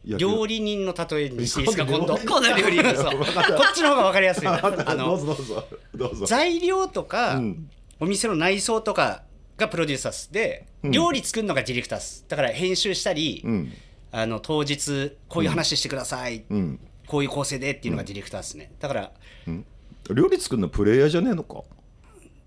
[0.04, 1.86] 料理人の例えにしていいですか？
[1.86, 2.16] 今度。
[2.26, 2.94] 今度料理人。
[2.96, 5.68] そうこっちの方が分かりやすい あどうのぞどうぞ。
[5.94, 6.26] どうぞ。
[6.26, 7.70] 材料とか、うん。
[8.00, 9.22] お店の内装とか
[9.56, 10.90] がプロデューサーで、うん。
[10.90, 13.72] 料理作るのがディレクターっすだから編集したり、うん。
[14.12, 18.70] あの当日こういう話してください、うん、こういう構成でっていうのがディレクターっすね。
[18.78, 19.10] だから
[19.48, 19.66] うん、
[20.14, 21.62] 料理作るのプレイヤーじゃねえのか？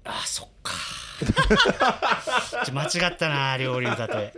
[0.06, 0.72] あそっか。
[2.72, 4.34] 間違ったな料理の例え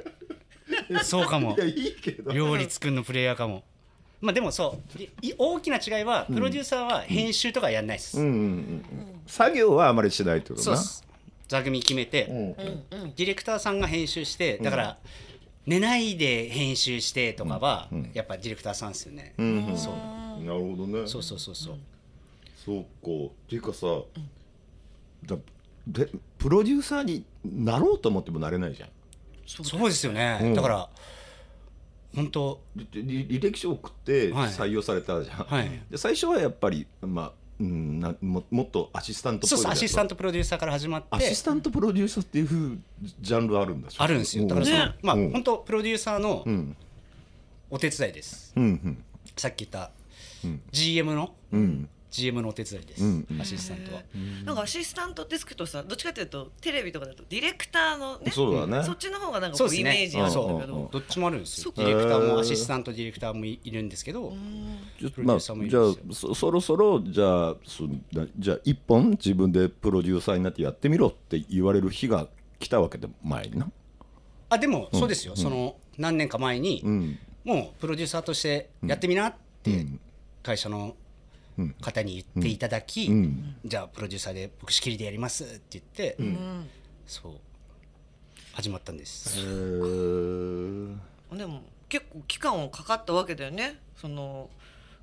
[1.03, 1.55] そうかも。
[1.57, 2.31] いやいいけど。
[2.31, 3.63] 料理作るのプレイヤーかも。
[4.21, 5.01] まあでもそう。
[5.21, 8.83] い大きな違いはプロデューサーは編集とかやんないっす、うんうんうんうん。
[9.27, 10.63] 作業はあまりしないってことな。
[10.63, 11.03] そうっす。
[11.47, 12.55] 座組決めて、うん
[13.15, 14.99] ディレクターさんが編集してだから、
[15.65, 19.77] 寝ないで編集してとかは、やっぱディレクターさんですよね、うんうん。
[19.77, 20.43] そう。
[20.43, 21.07] なるほどね。
[21.07, 21.77] そうそうそうそう、
[22.63, 22.87] そうか。
[23.01, 23.87] っていうかさ、
[25.25, 25.37] だ
[25.87, 28.89] でプロデューサーになろうと思ってもなれないじゃん
[29.49, 30.53] そうですよね、うん。
[30.53, 30.89] だから
[32.15, 34.49] 本当で履履歴書送ってはい。
[34.49, 35.81] 採用されたじゃん、はい。
[35.89, 41.07] で最初はやっぱり、まあうん、なももっとアシスタントそうそうアシスタントトプロデューサーから始まって。
[41.11, 42.79] アシスタントプロデューサーっていうふう
[43.19, 43.89] ジャンルあるんだ。
[43.97, 44.47] あるんですよ。
[44.47, 44.95] だからその、ね。
[45.01, 45.31] まあ、うん。
[45.31, 46.75] 本当プロデューサーのうん。
[47.69, 49.03] お手伝いです、うんうん。
[49.37, 49.91] さっき言った
[50.43, 50.61] うん。
[50.71, 53.41] GM のうん GM のお手伝いです、うんうん。
[53.41, 54.01] アシスタントは、
[54.45, 58.83] なんかアシスタントってつくとさどっちかというとテレビとかだとディレクターのねそうだね。
[58.83, 60.67] そっちの方がなんかこうイメージあるんだけうんうんうん。
[60.67, 61.73] どどっちもあるんですよ。
[61.75, 64.33] ディレクターもアシスタントディレクターもいいるんですけど、
[64.99, 72.27] じゃプロデューサーもいるじゃあそそろそろじゃあそなじゃあ一本自分でプロデューサーになってやってみろって言われる日が
[72.59, 73.69] 来たわけで前にな。
[74.49, 77.19] あでもそうですよ、その何年か前に、うん。
[77.43, 79.99] もうプロデューサーとしてやってみなってうん。
[80.41, 80.95] 会社の
[81.81, 83.55] 方に言っていただき、うん。
[83.65, 86.17] じゃあプロデューサーで僕仕切りでやりますって言って、
[87.05, 87.33] そう
[88.53, 89.41] 始まったんです、で
[91.45, 93.79] も結構期間はかかったわけだよね。
[93.95, 94.49] その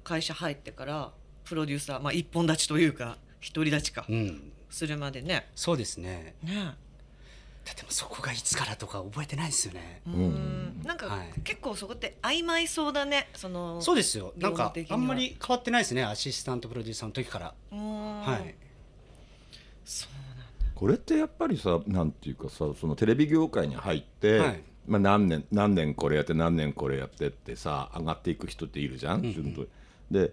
[0.04, 1.12] 会社入ってから
[1.44, 3.16] プロデューサー、まあ、一本立ちというか
[3.54, 4.04] 独り立ちか。
[4.08, 4.52] うん。
[4.70, 5.48] するまでね。
[5.54, 6.34] そうですね。
[6.42, 6.74] ね
[7.66, 10.00] だってもうそこがいつからとか覚えてないですよね。
[10.06, 10.82] うん。
[10.84, 11.40] なんか、はい。
[11.42, 13.28] 結構そこって曖昧そうだね。
[13.34, 14.32] そのそうですよ。
[14.36, 16.04] なんかあんまり変わってないですね。
[16.04, 17.54] アシスタントプロデューサーの時から。
[17.72, 18.20] うん。
[18.22, 18.54] はい。
[19.84, 20.10] そう
[20.76, 24.62] これってやっぱりさなんていうかさそのテレビ業界に入って、はい。
[24.86, 29.68] まあ、何年何年これやって何年これやってってさ上がっていく人っているじゃん、順当に
[30.12, 30.32] で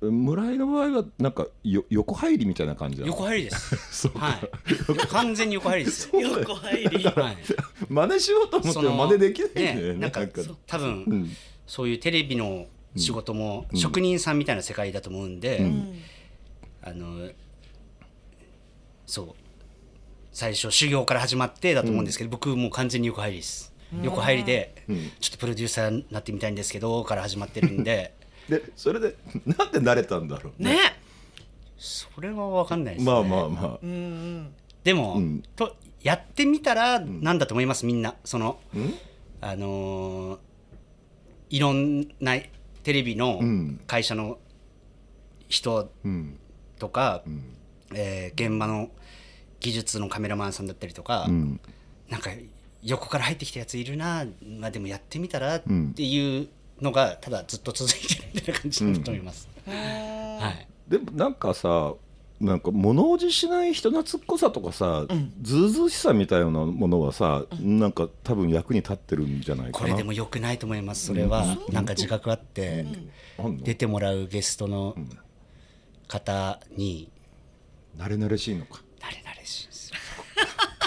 [0.00, 3.08] 村井の場合はなんかよ横入りみたいな感じなの？
[3.08, 3.76] 横入りです。
[4.06, 4.48] そうはい。
[5.08, 6.08] 完全に横入りです。
[6.14, 7.04] よ横入り。
[7.04, 7.36] はい。
[7.88, 10.40] 真似しようと思っても真似できないんだよねねなんかか。
[10.66, 11.30] 多分、うん。
[11.66, 15.98] そういうテレビの仕事も職人さんみたいな世界だと思うんで、うん。
[16.82, 17.30] あの
[19.04, 19.34] そう
[20.30, 23.74] 最初修行から始まってだと思うんですけど、僕もう完全に横入りです。
[24.02, 24.94] 横入りで、ん。
[25.18, 28.14] ちょっとプロデューサーになってみたいんですけどから始まってるんで
[28.48, 29.14] でそれで
[29.46, 30.78] なんで慣れたんだろうね。
[31.76, 33.12] それは分かんないですね。
[33.12, 33.78] まあまあまあ。
[33.82, 34.54] うんうん。
[34.84, 35.42] でも、うん。
[35.54, 37.86] とやってみたらなんだと思います？
[37.86, 38.14] みんな。
[38.24, 38.94] そのうん？
[39.40, 40.38] あのー
[41.50, 42.36] いろんな
[42.82, 43.80] テレビのうん。
[43.86, 44.38] 会社の
[45.48, 46.38] 人うん。
[46.78, 47.42] とか、ん。
[47.94, 48.90] えー現場の
[49.60, 51.60] 技術のカメラマンさんだったりとか、うん。
[52.08, 52.30] なんか
[52.82, 54.24] 横から入ってきたやついるな、
[54.60, 55.92] まあ、でもやってみたらっん。
[55.94, 56.48] ていう
[56.80, 59.48] のがただずっと続いてるみたいな感じだと思います。
[59.66, 61.94] はい、でもなんかさ
[62.40, 65.06] なんか物おじしない人懐っこさとかさ、
[65.42, 69.86] ずうずうしさみたいなものはさ、なんか多分役に立ってるんじゃないかな。
[69.86, 71.06] これでも良くないと思います。
[71.06, 72.86] それは、なんか自覚あって、
[73.38, 73.56] あん。
[73.56, 74.94] の出てもらうゲストの
[76.06, 77.10] 方に
[77.96, 78.82] 慣れ慣れしいのか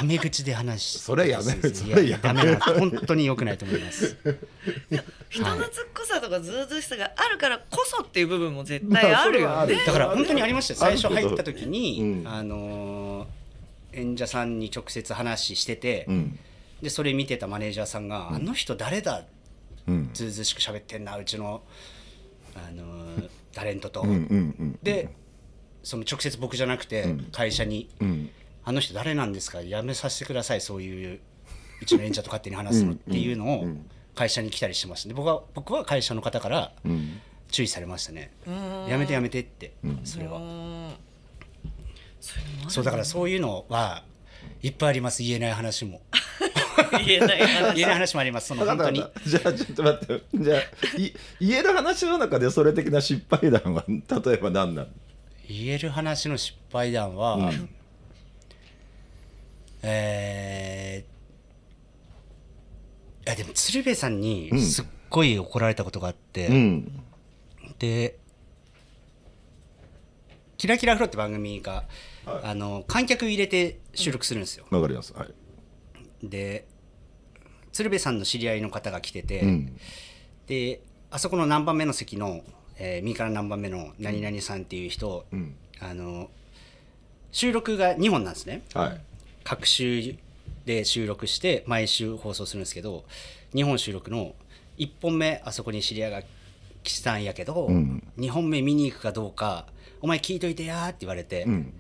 [0.02, 1.70] タメ口で話しそれやめる。
[1.70, 2.20] いそれやめる。
[2.22, 4.18] ダメな本当に良くないと思います。
[5.30, 9.76] 人懐っこさとかずうずうしさがあるからこそっていう部分も絶対あるよね。
[9.86, 10.80] だから本当にありましたよ。
[10.80, 12.28] 最初入った時に、うん。
[12.28, 13.42] あのー
[13.94, 16.40] 演者さんに直接話してて、うん。
[16.82, 19.26] でそれ見てたマネージャーさんが「あの人誰だ?」
[19.88, 20.10] うん。
[20.14, 21.62] ずうずうしく喋ってんなうちの、
[22.56, 24.02] あのータレントと。
[24.02, 24.80] うんうんうん。
[24.82, 25.10] で
[25.84, 28.30] その直接僕じゃなくて会社にうん
[28.64, 29.62] 「あの人誰なんですか？
[29.62, 30.62] やめさせてください。
[30.62, 31.20] そういう
[31.82, 33.68] うちの演者と勝手に話すの」っていうのを
[34.16, 37.20] 会社に来たりしてましたで僕は僕は会社の方からうん。
[37.50, 38.32] 注意されましたね。
[38.88, 39.74] やめてやめてって
[40.06, 40.38] それは。
[40.38, 40.92] うん。
[42.70, 44.04] そうだからそういうのは
[44.62, 45.22] いっぱいあります。
[45.22, 46.02] 言えない話も。
[47.06, 47.76] 言えない話。
[47.76, 48.48] 言えない話もあります。
[48.48, 49.04] その本当に。
[49.26, 50.24] じゃあちょっと待って。
[50.34, 50.60] じゃあ
[51.02, 54.88] い言える話の中でそれ的な失敗談は例えば何なの
[55.50, 57.70] 言える話の失敗談は、うん
[59.84, 61.12] えー
[63.24, 64.60] いやでも鶴瓶さんにん。
[64.60, 67.04] すっごい怒られたことがあって、うん。
[67.78, 68.18] で
[70.58, 71.86] 「キラキラフロ」って番組が、
[72.26, 75.14] あの観客入れて収録するんですよ、わかります。
[75.14, 75.30] はい。
[76.24, 76.66] で
[77.72, 79.78] 鶴瓶さんの知り合いの方が来てて、うん。
[80.48, 82.42] であそこの何番目の席の、
[82.78, 85.56] えー右から何番目の何々さんっていう人、うん。
[85.80, 86.32] あの
[87.32, 88.64] 収録が2本なんですね。
[88.74, 89.02] はい
[89.44, 90.16] 各週
[90.66, 93.04] で収録して毎週放送するんですけど
[93.54, 94.36] 2本収録の
[94.78, 96.22] 1本目あそこに知り合いが
[96.84, 98.04] 来たんやけど、うん。
[98.18, 99.68] 2本目見に行くかどうか
[100.02, 101.74] お前聞いといてやーって言われて、うん。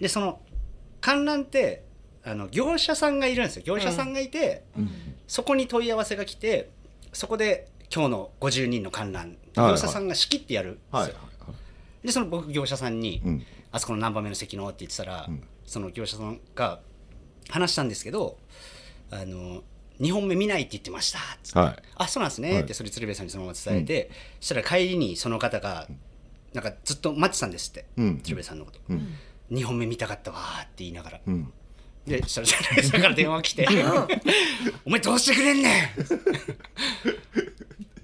[0.00, 0.40] でその
[1.00, 1.84] 観覧って
[2.24, 3.62] あの業者さんがいるんですよ。
[3.64, 4.64] 業者さんがいて、
[5.26, 6.70] そこに問い合わせが来て
[7.12, 11.14] そこで今日の50人の観覧はい業者さんが仕切ってやるんですよ、はい
[12.04, 13.42] でその僕業者さんに、うん。
[13.72, 15.28] あそこの何番目の席のって言ってたら、
[15.66, 16.80] その業者さんが
[17.48, 18.38] 話したんですけど
[19.10, 19.62] あの
[20.00, 21.18] 2本目見ないって言ってました。
[21.18, 21.82] っつって、はい。
[21.96, 22.62] あそうなんですね、はい。
[22.62, 25.88] ってそれ鶴瓶さんにそのまま伝えて、そしたら帰りにその方が
[26.52, 28.20] なんかずっと待ってたんですって、うん。
[28.20, 29.14] 鶴瓶さんのこと、うん。
[29.50, 31.52] 2本目見たかったわーって言いながら、うん。
[32.06, 33.66] でそしたら鶴瓶さんから電話来て
[34.86, 35.88] 「お前どうしてくれんねん!」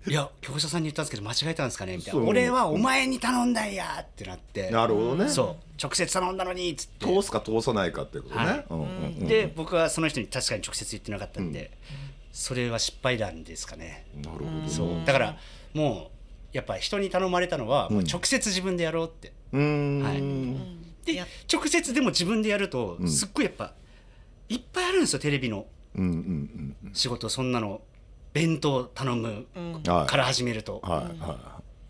[0.07, 1.97] いや業者さんに言ったんですけど間違えたんですかね？
[1.97, 2.21] みたいな。
[2.23, 4.71] 俺はお前に頼んだんやってなって。
[4.71, 5.31] なるほどね。
[5.31, 5.83] そう。
[5.83, 7.07] 直接頼んだのにっつって。
[7.07, 8.65] 通すか通さないかってことね、はい。
[8.69, 8.89] うんうんう
[9.23, 11.71] んで僕はその人に確かに直接言ってなかったんで、
[12.33, 14.07] それは失敗談ですかね。
[14.17, 14.89] なるほどそう。
[15.07, 15.37] だから
[15.73, 16.11] も
[16.53, 20.03] うやっぱ人に頼まれたのはもう直接自分でやろうって、うーん。
[20.03, 21.07] はい。
[21.07, 23.73] でや直接でも自分でやるとすっごいやっぱ
[24.51, 25.65] いっぱいあるんですよテレビの
[25.97, 26.95] うんうんうん。
[26.95, 27.81] 仕事そんなの
[28.35, 29.47] 弁当頼む
[29.85, 31.21] から始めると、はい。
[31.21, 31.39] は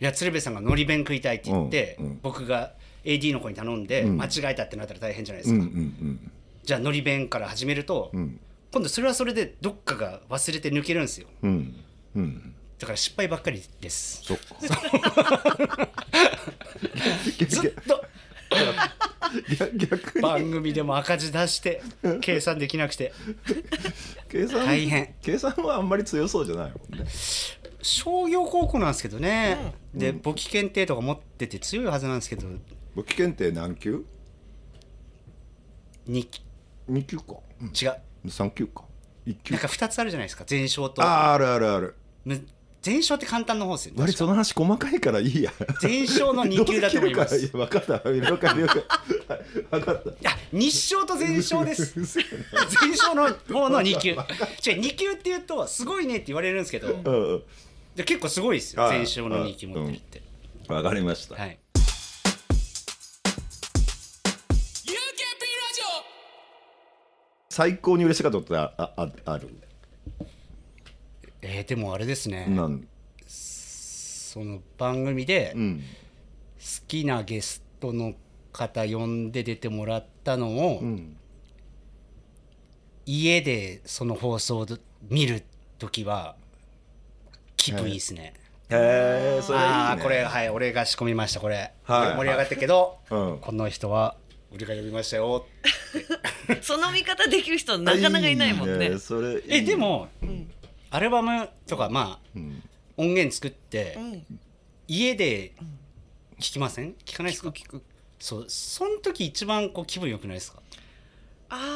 [0.01, 0.05] い。
[0.05, 4.19] や鶴瓶さんがのり弁食いたいって言って、僕が AD の子に頼んで、うん。
[4.19, 5.67] 間違えたってなったら大変じゃないですか、
[6.63, 8.39] じゃあのり弁から始めると、うん。
[8.71, 11.29] 今度それはそれでどっかが忘れて抜けるんですよ。
[11.43, 11.49] だ
[12.79, 14.23] だから失敗ばっかりです。
[17.49, 18.05] ずっと
[19.59, 20.23] 逆逆に。
[20.23, 21.83] 番組でも赤字出して
[22.21, 23.13] 計算できなくて。
[24.29, 25.15] 計算大変。
[25.23, 27.07] 計算はあんまり強そうじゃないもんね。
[27.83, 32.47] 商業高校なんですけどね、で簿記検定とか持ってて強いはずなんですけど。
[32.95, 34.05] 簿記検定何級？
[36.07, 36.29] に
[36.89, 37.97] 二級か、うん、違う。
[38.27, 38.85] 3級か。
[39.27, 39.53] 1級。
[39.53, 40.45] なんか2つあるじゃないですか。
[40.47, 41.03] 全勝と。
[41.03, 41.95] あああるあるある。
[42.25, 42.47] む
[42.85, 43.95] 全勝って簡単な方ですよ。
[43.95, 45.51] ね割とその話細かいからいいや。
[45.81, 47.39] 全勝の2級だと思います。
[47.39, 48.85] いや分かった了解了解。
[49.71, 50.11] 分かった。
[50.21, 51.95] や日勝と全勝です。
[51.95, 54.11] 全勝の方の2級。
[54.11, 56.89] 違う2級って言うとすごいねって言われるんですけど。
[56.89, 57.43] なうんうん。
[57.97, 60.23] で結構すごいですよ全勝の2級持ってるって、
[60.69, 61.59] 分かりました、はい。
[67.49, 69.49] 最高に嬉しかったことってあああある？
[71.47, 72.89] えーでもあれですね、なん？
[73.27, 75.83] その番組で好うん。
[76.89, 78.15] きなゲストの
[78.53, 81.17] 方呼んで出てもらったのを、うん。
[83.05, 84.77] 家でその放送で
[85.11, 85.43] 見る
[85.79, 86.37] 時は
[87.59, 88.33] 気分いいですね、
[88.71, 89.69] へえそれいいね。
[89.69, 92.17] ああこれはい俺が仕込みましたこれ、はい。
[92.17, 93.39] 盛り上がったけど、うん。
[93.41, 94.17] この人は
[94.51, 95.47] 俺が呼びましたよ。
[96.63, 98.95] その見方できる人なかなかいないもんね。
[98.95, 100.09] いそれいいえでも、
[100.95, 102.63] アルバムとかまあうん。
[102.97, 104.39] 音源作って、うん。
[104.87, 105.53] 家で
[106.39, 106.95] 聞きません？
[107.05, 107.49] 聞かないですか？
[107.49, 107.83] 聞く
[108.21, 108.45] そう。
[108.47, 110.63] その時一番こう気分良くないですか？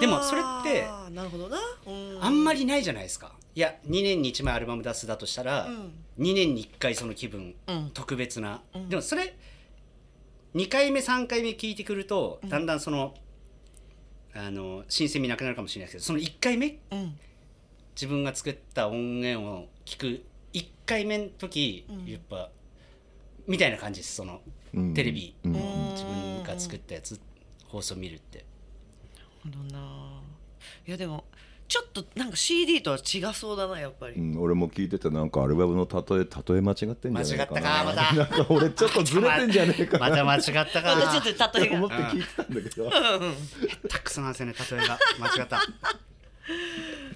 [0.00, 2.18] でもそれってなるほどな、うん。
[2.24, 3.32] あんまりないじゃないですか。
[3.56, 5.92] いや2年に1枚アルバム出すだとしたら、うん。
[6.20, 7.90] 2年に1回その気分、うん。
[7.92, 8.88] 特別な、うん。
[8.88, 9.36] でもそれ
[10.54, 13.14] 2回目3回目聞いてくるとだんだんその、
[14.32, 17.18] あの新鮮味なくなるかもしれないですけどその1回目うん
[18.00, 22.06] 自分が作った音源を聞く1回目の時、うん。
[22.06, 22.48] やっぱ
[23.48, 24.40] みたいな感じですその
[24.72, 24.94] うん。
[24.94, 25.52] テレビ、うん。
[25.52, 27.18] 自分が作ったやつ
[27.66, 28.44] 放送見るって。
[29.44, 30.22] なるほどな。
[30.86, 31.24] いやでも
[31.66, 37.82] ちょっとなんか CD とは違そうだなやっぱり、うん、俺も聞いててなんかアルバムの例え例え間違ってんじゃないかな。
[37.82, 38.14] 間違ったかまた。
[38.14, 40.08] なんか俺ちょっとずれてんじゃねえかな。
[40.08, 40.94] また間違ったか。
[40.94, 41.76] またちょっと例えが。
[41.78, 42.90] 思って聞いてたんだけど。
[43.88, 44.98] たくさんなんですよね例えが。
[45.18, 45.60] 間違った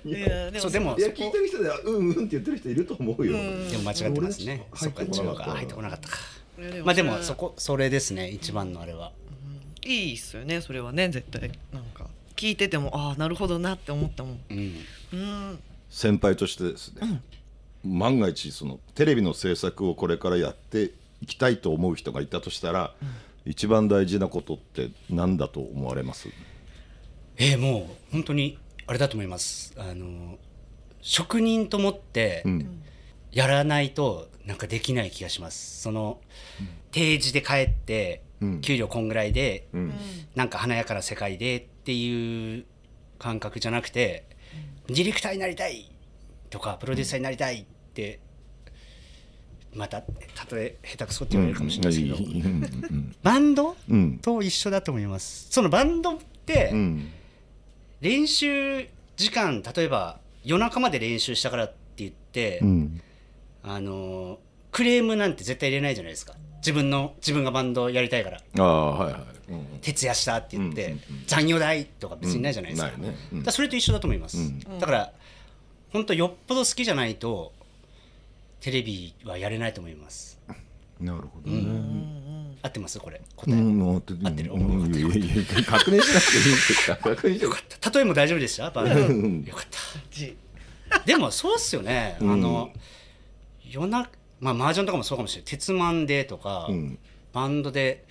[0.04, 4.66] いやでもそうでもいや聞いてる人ではうんうんって言ってる人いると思うよ、でも間違ってますね。
[4.74, 6.08] そっか中俺入ってこなかった。
[6.08, 6.84] が入ってこなかったか。
[6.84, 8.28] まあでもそこそれですね。
[8.28, 9.12] 一番のあれは、
[9.84, 11.52] いいっすよねそれはね絶対。
[11.72, 14.32] なんか聞いててもああなるほどなって思ったも。
[14.32, 14.74] んうん、
[15.12, 17.22] うん先輩としてですね、
[17.84, 20.90] 万が一そのテレビの制作をこれからやって
[21.20, 22.94] いきたいと思う人がいたとしたら、
[23.44, 26.28] 一番大事なことって何だと思われます？
[27.36, 29.74] えーもう本当にあれだと思います。
[29.76, 30.38] あの
[31.00, 32.82] 職人と思ってうん。
[33.32, 35.80] やらないとなんかできない気がします。
[35.82, 36.20] その、
[36.90, 38.60] 定時で帰ってうん。
[38.60, 39.92] 給料こんぐらいで、うん。
[40.34, 42.64] なんか華やかな世界でっていう
[43.18, 44.26] 感覚じゃなくて、
[44.88, 45.90] ディレクターになりたい
[46.50, 47.64] とかプロデューサーになりたいっ
[47.94, 48.20] て、
[49.74, 50.02] また
[50.34, 54.18] たとえ下手くそって言われるかもしれないですけど、バンドうん。
[54.18, 55.46] と一緒だと思います。
[55.50, 57.12] そのバンドってうん
[58.02, 58.86] 練習
[59.16, 63.00] 時間例えば夜中まで練習したからって言って、うん。
[63.62, 64.40] あの
[64.72, 66.34] クレームなんて絶対入れないじゃないですか。
[66.56, 68.40] 自分の自分がバンドやりたいから。
[68.58, 71.24] ああはいはい、うん徹夜したって言って、うんうんうん。
[71.26, 73.16] 残業代とか別にないじゃないですか,、うんね。
[73.32, 73.42] うん。
[73.44, 74.58] だそれと一緒だと思います、うん。
[74.80, 75.12] だから
[75.92, 77.52] 本当よっぽど好きじゃないと
[78.60, 80.40] テレビはやれないと思います。
[81.00, 81.62] なるほどね、
[82.62, 83.00] 合ってます？
[83.00, 83.20] これ。
[83.36, 84.52] 答え、うん、合ってる合ってる。
[84.52, 88.70] うんいやいや確認しなくていいですか確認しなくて例えも大丈夫でした？
[88.70, 89.44] バンドうん。
[89.44, 89.78] よかった。
[90.10, 90.36] じ
[91.04, 92.32] でもそうっすよね、うん。
[92.32, 92.70] あの
[93.68, 95.50] 夜中まあ麻雀とかもそうかもしれない。
[95.50, 96.98] 鉄マンでとか、うん。
[97.32, 98.04] バンドで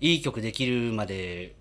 [0.00, 1.54] いい曲できるまで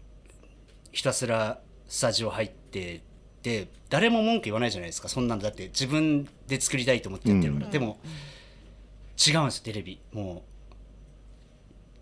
[0.91, 3.01] ひたすらスタジオ入って
[3.43, 5.07] で誰も文句言わないじゃないですか。
[5.07, 7.71] そんなんだって自分で作りたいと思ってやってるから、うん。
[7.71, 7.99] でも
[9.25, 9.99] 違うんですよテレビ。
[10.11, 10.52] もう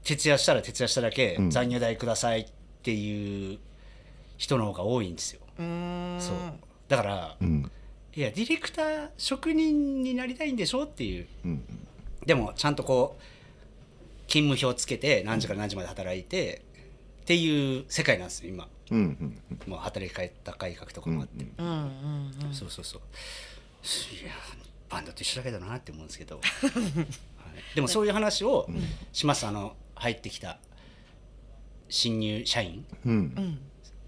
[0.03, 1.49] 徹夜したら徹夜しただけうん。
[1.49, 2.45] 残業代くださいっ
[2.83, 3.59] ていう
[4.37, 6.35] 人の方が多いんですよ、うそう。
[6.87, 7.71] だから、うん。
[8.13, 11.27] いやディレクター職人になりたいんでしょっていう。
[11.45, 11.63] うん
[12.25, 13.21] でもちゃんとこう
[14.27, 16.61] 勤務表つけて何時から何時まで働いて
[17.23, 18.67] っていう世界なんですよ今。
[18.91, 22.53] うんうんもう働き方改革とかもあって、うんうんうん。
[22.53, 23.01] そうそうそう。
[24.23, 24.33] いや
[24.89, 27.75] バンドと一緒だけどなって思うんですけど、 はい。
[27.75, 28.69] でもそういう話を
[29.13, 29.45] します。
[29.45, 30.57] あの入ってきた
[31.87, 32.83] 新入社員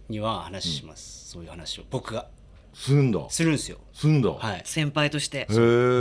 [0.10, 1.84] には話します、そういう話を。
[1.92, 2.28] 僕が。
[2.74, 3.20] すんだ。
[3.30, 3.78] するんですよ。
[3.94, 4.62] すんだ、はい。
[4.66, 5.46] 先輩として。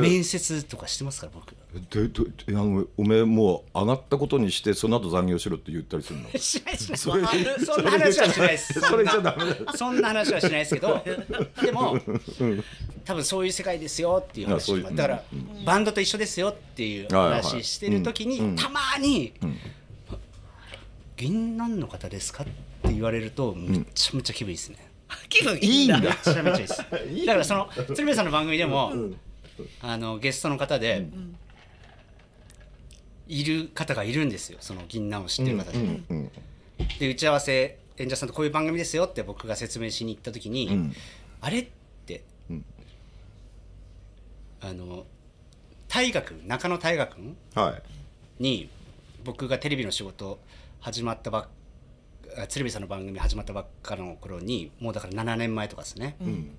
[0.01, 1.55] 面接とかしてますから僕。
[1.91, 6.31] ででであのおめえもう上がったことにしてその後残業しろって言ったりするの？
[6.39, 6.99] しないしない。
[6.99, 7.25] それ
[7.59, 9.73] そんな話はしないですそれじゃダメだ。
[9.77, 10.09] そんな。
[10.09, 11.05] 話はしないですけど。
[11.63, 11.99] でも
[13.05, 15.25] 多分そういう世界ですよっていう話ういうだから
[15.67, 17.43] バンドと一緒ですよっていうはいはい。
[17.43, 18.57] 話してる時に、うん。
[18.57, 19.35] たまに
[21.23, 22.53] 「銀杏の方ですか?」って
[22.93, 24.79] 言われるとめっちゃめちゃ気分いいですね、
[25.29, 25.97] 気分いいんだ。
[25.97, 26.11] いいんだ。
[26.11, 26.79] めちゃめちゃいいです
[27.27, 28.93] だからその鶴瓶さんの番組でも、
[29.81, 31.07] あのゲストの方で、
[33.29, 34.59] いる方がいるんですよ。
[34.61, 36.05] その銀杏を知ってる方で、うん。
[36.09, 36.31] うん。
[36.99, 40.95] で打ち合わせ演者さんとこういう番組ですよって僕が説明しに行った時に、ん。
[41.41, 41.69] あれっ
[42.05, 42.65] て、ん。
[44.61, 45.07] あの
[45.89, 47.79] 大河君中野大河君は
[48.39, 48.43] い。
[48.43, 48.69] に
[49.25, 50.41] 僕がテレビの仕事
[50.83, 51.49] 始まったばっ
[52.37, 56.51] あ鶴瓶さんの番組始まったばっかの頃にもうだから7年前とかですね、ん。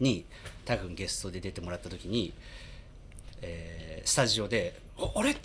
[0.00, 0.24] に
[0.64, 2.32] 大河君ゲストで出てもらった時に、
[3.42, 5.32] えースタジオで「ああれ？
[5.32, 5.36] ん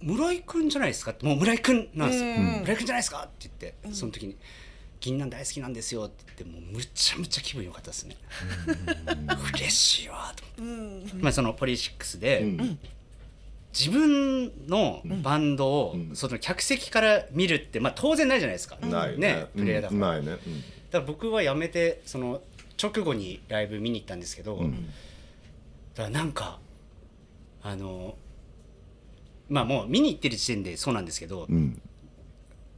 [0.00, 2.32] 村井君じゃないですか?」ってもう村井君なんですよ
[2.62, 4.36] 「村井君じゃないですか?」って言ってその時に
[5.00, 8.16] 「銀杏大好きなんですよ」って言ってもうむちゃむちゃ気分良かったですね。
[9.54, 12.78] 嬉しいわと思って、まあ、そのポリシックスで、ん
[13.78, 19.48] 自分のバンドをその客席から見るって、まあ、当然ないじゃないですか、ないね。
[19.54, 20.40] プレイヤーだから、うんないね。
[20.90, 22.40] だから僕は辞めてその
[22.82, 24.86] 直後にライブ見に行ったんですけど、ん。
[25.94, 26.58] だからなんか
[27.62, 28.16] あの
[29.50, 31.54] まあもう見に行ってる時点でそうなんですけど、うん。
[31.54, 31.82] うん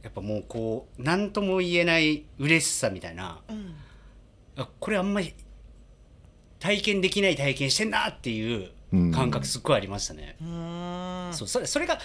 [0.01, 3.41] やっぱもうこう何とも言えない嬉しさみたいな、
[4.55, 5.33] あこれあんまり
[6.59, 10.35] 体験できない体験してんなっていう感覚すっごいありましたね。
[11.33, 11.99] そうそれそれが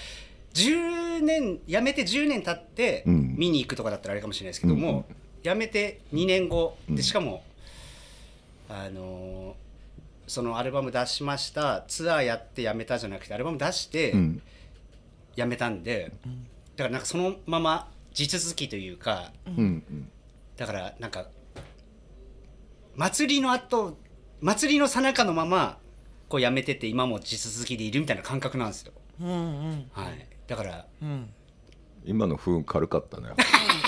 [0.55, 3.35] 10年辞めて10年経ってうん。
[3.37, 5.05] 見に行くとかだったらあれかもしれないですけども、
[5.43, 7.43] 辞めて2年後でしかも、
[8.69, 9.65] あのー
[10.27, 14.43] そのアルバム出しましたツアーやって辞めたじゃなくてアルバム出してうん。
[15.37, 16.13] 辞めたんで、
[16.77, 19.33] だからなんかそのまま地続きというか
[20.57, 21.27] だからなんか
[22.95, 23.99] 祭りの後
[24.41, 25.79] 祭りの最中のまま
[26.35, 28.93] こう辞めてて今も地続きでいるみたいな感覚なんですよ。
[29.21, 29.33] うんう
[29.71, 29.91] ん。
[29.93, 31.31] はい、だからうん。
[32.05, 33.29] 今の風軽かったね。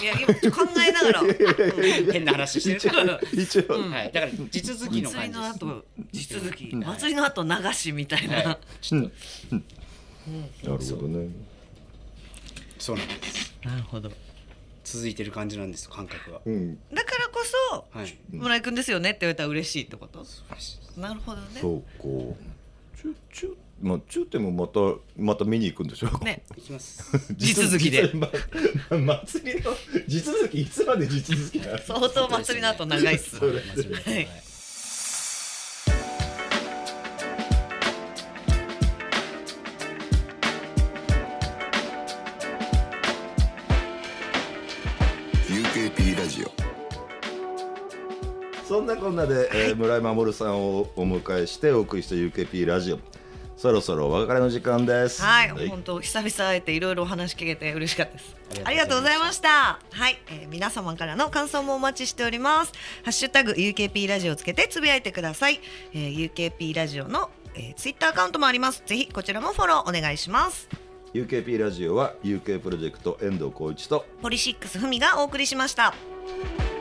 [0.01, 1.23] いや今考えながら。
[2.13, 3.21] 変な話してる。
[3.33, 5.65] 一応はい、だから地続きの祭り感じです。
[5.65, 6.77] の後地続き。
[6.77, 9.09] 祭りの後流しみたいな、はい、ちょっと
[10.71, 11.29] なるほどね。
[12.79, 13.55] そうなんです。
[13.65, 14.13] なるほど
[14.87, 16.41] 続いてる感じなんですよ感覚は。
[16.47, 16.79] うん。
[16.95, 18.19] だからこそはい。
[18.31, 20.25] 村井君ですよねって言われたら嬉しいってこと？
[20.97, 21.61] なるほどね。
[21.61, 24.81] そうこうチュチュまあチュってもまた
[25.19, 26.19] また見に行くんでしょ？
[26.25, 26.43] ね。
[26.57, 27.03] いきます。
[27.37, 28.11] 地続きで。
[28.91, 29.77] 祭りの
[30.07, 33.59] 地続きいつまで地続きなの相当祭りの後長いっすそれは
[34.21, 34.29] い
[49.07, 52.99] そんなこんなで、えー村井守さんをお迎えしてお送りした UKP ラジオ
[53.57, 58.37] そろそろお別れの時間ですはい、本当久々会えていろいろお話聞けて嬉しかったです。
[58.65, 59.79] ありがとうございました。
[59.93, 62.73] はい、えー皆様からの感想もお待ちしております。
[63.05, 65.61] ハッシュタグ UKP ラジオをつけてつぶやいてください。
[65.95, 68.83] えー UKP ラジオの、えー、ツイッターアカウントもあります。
[68.87, 70.69] ぜひこちらもフォローお願いします。
[71.15, 75.95] UKP ラジオは UK プロジェクト遠藤浩一とポリシックスふみがお送りしました。「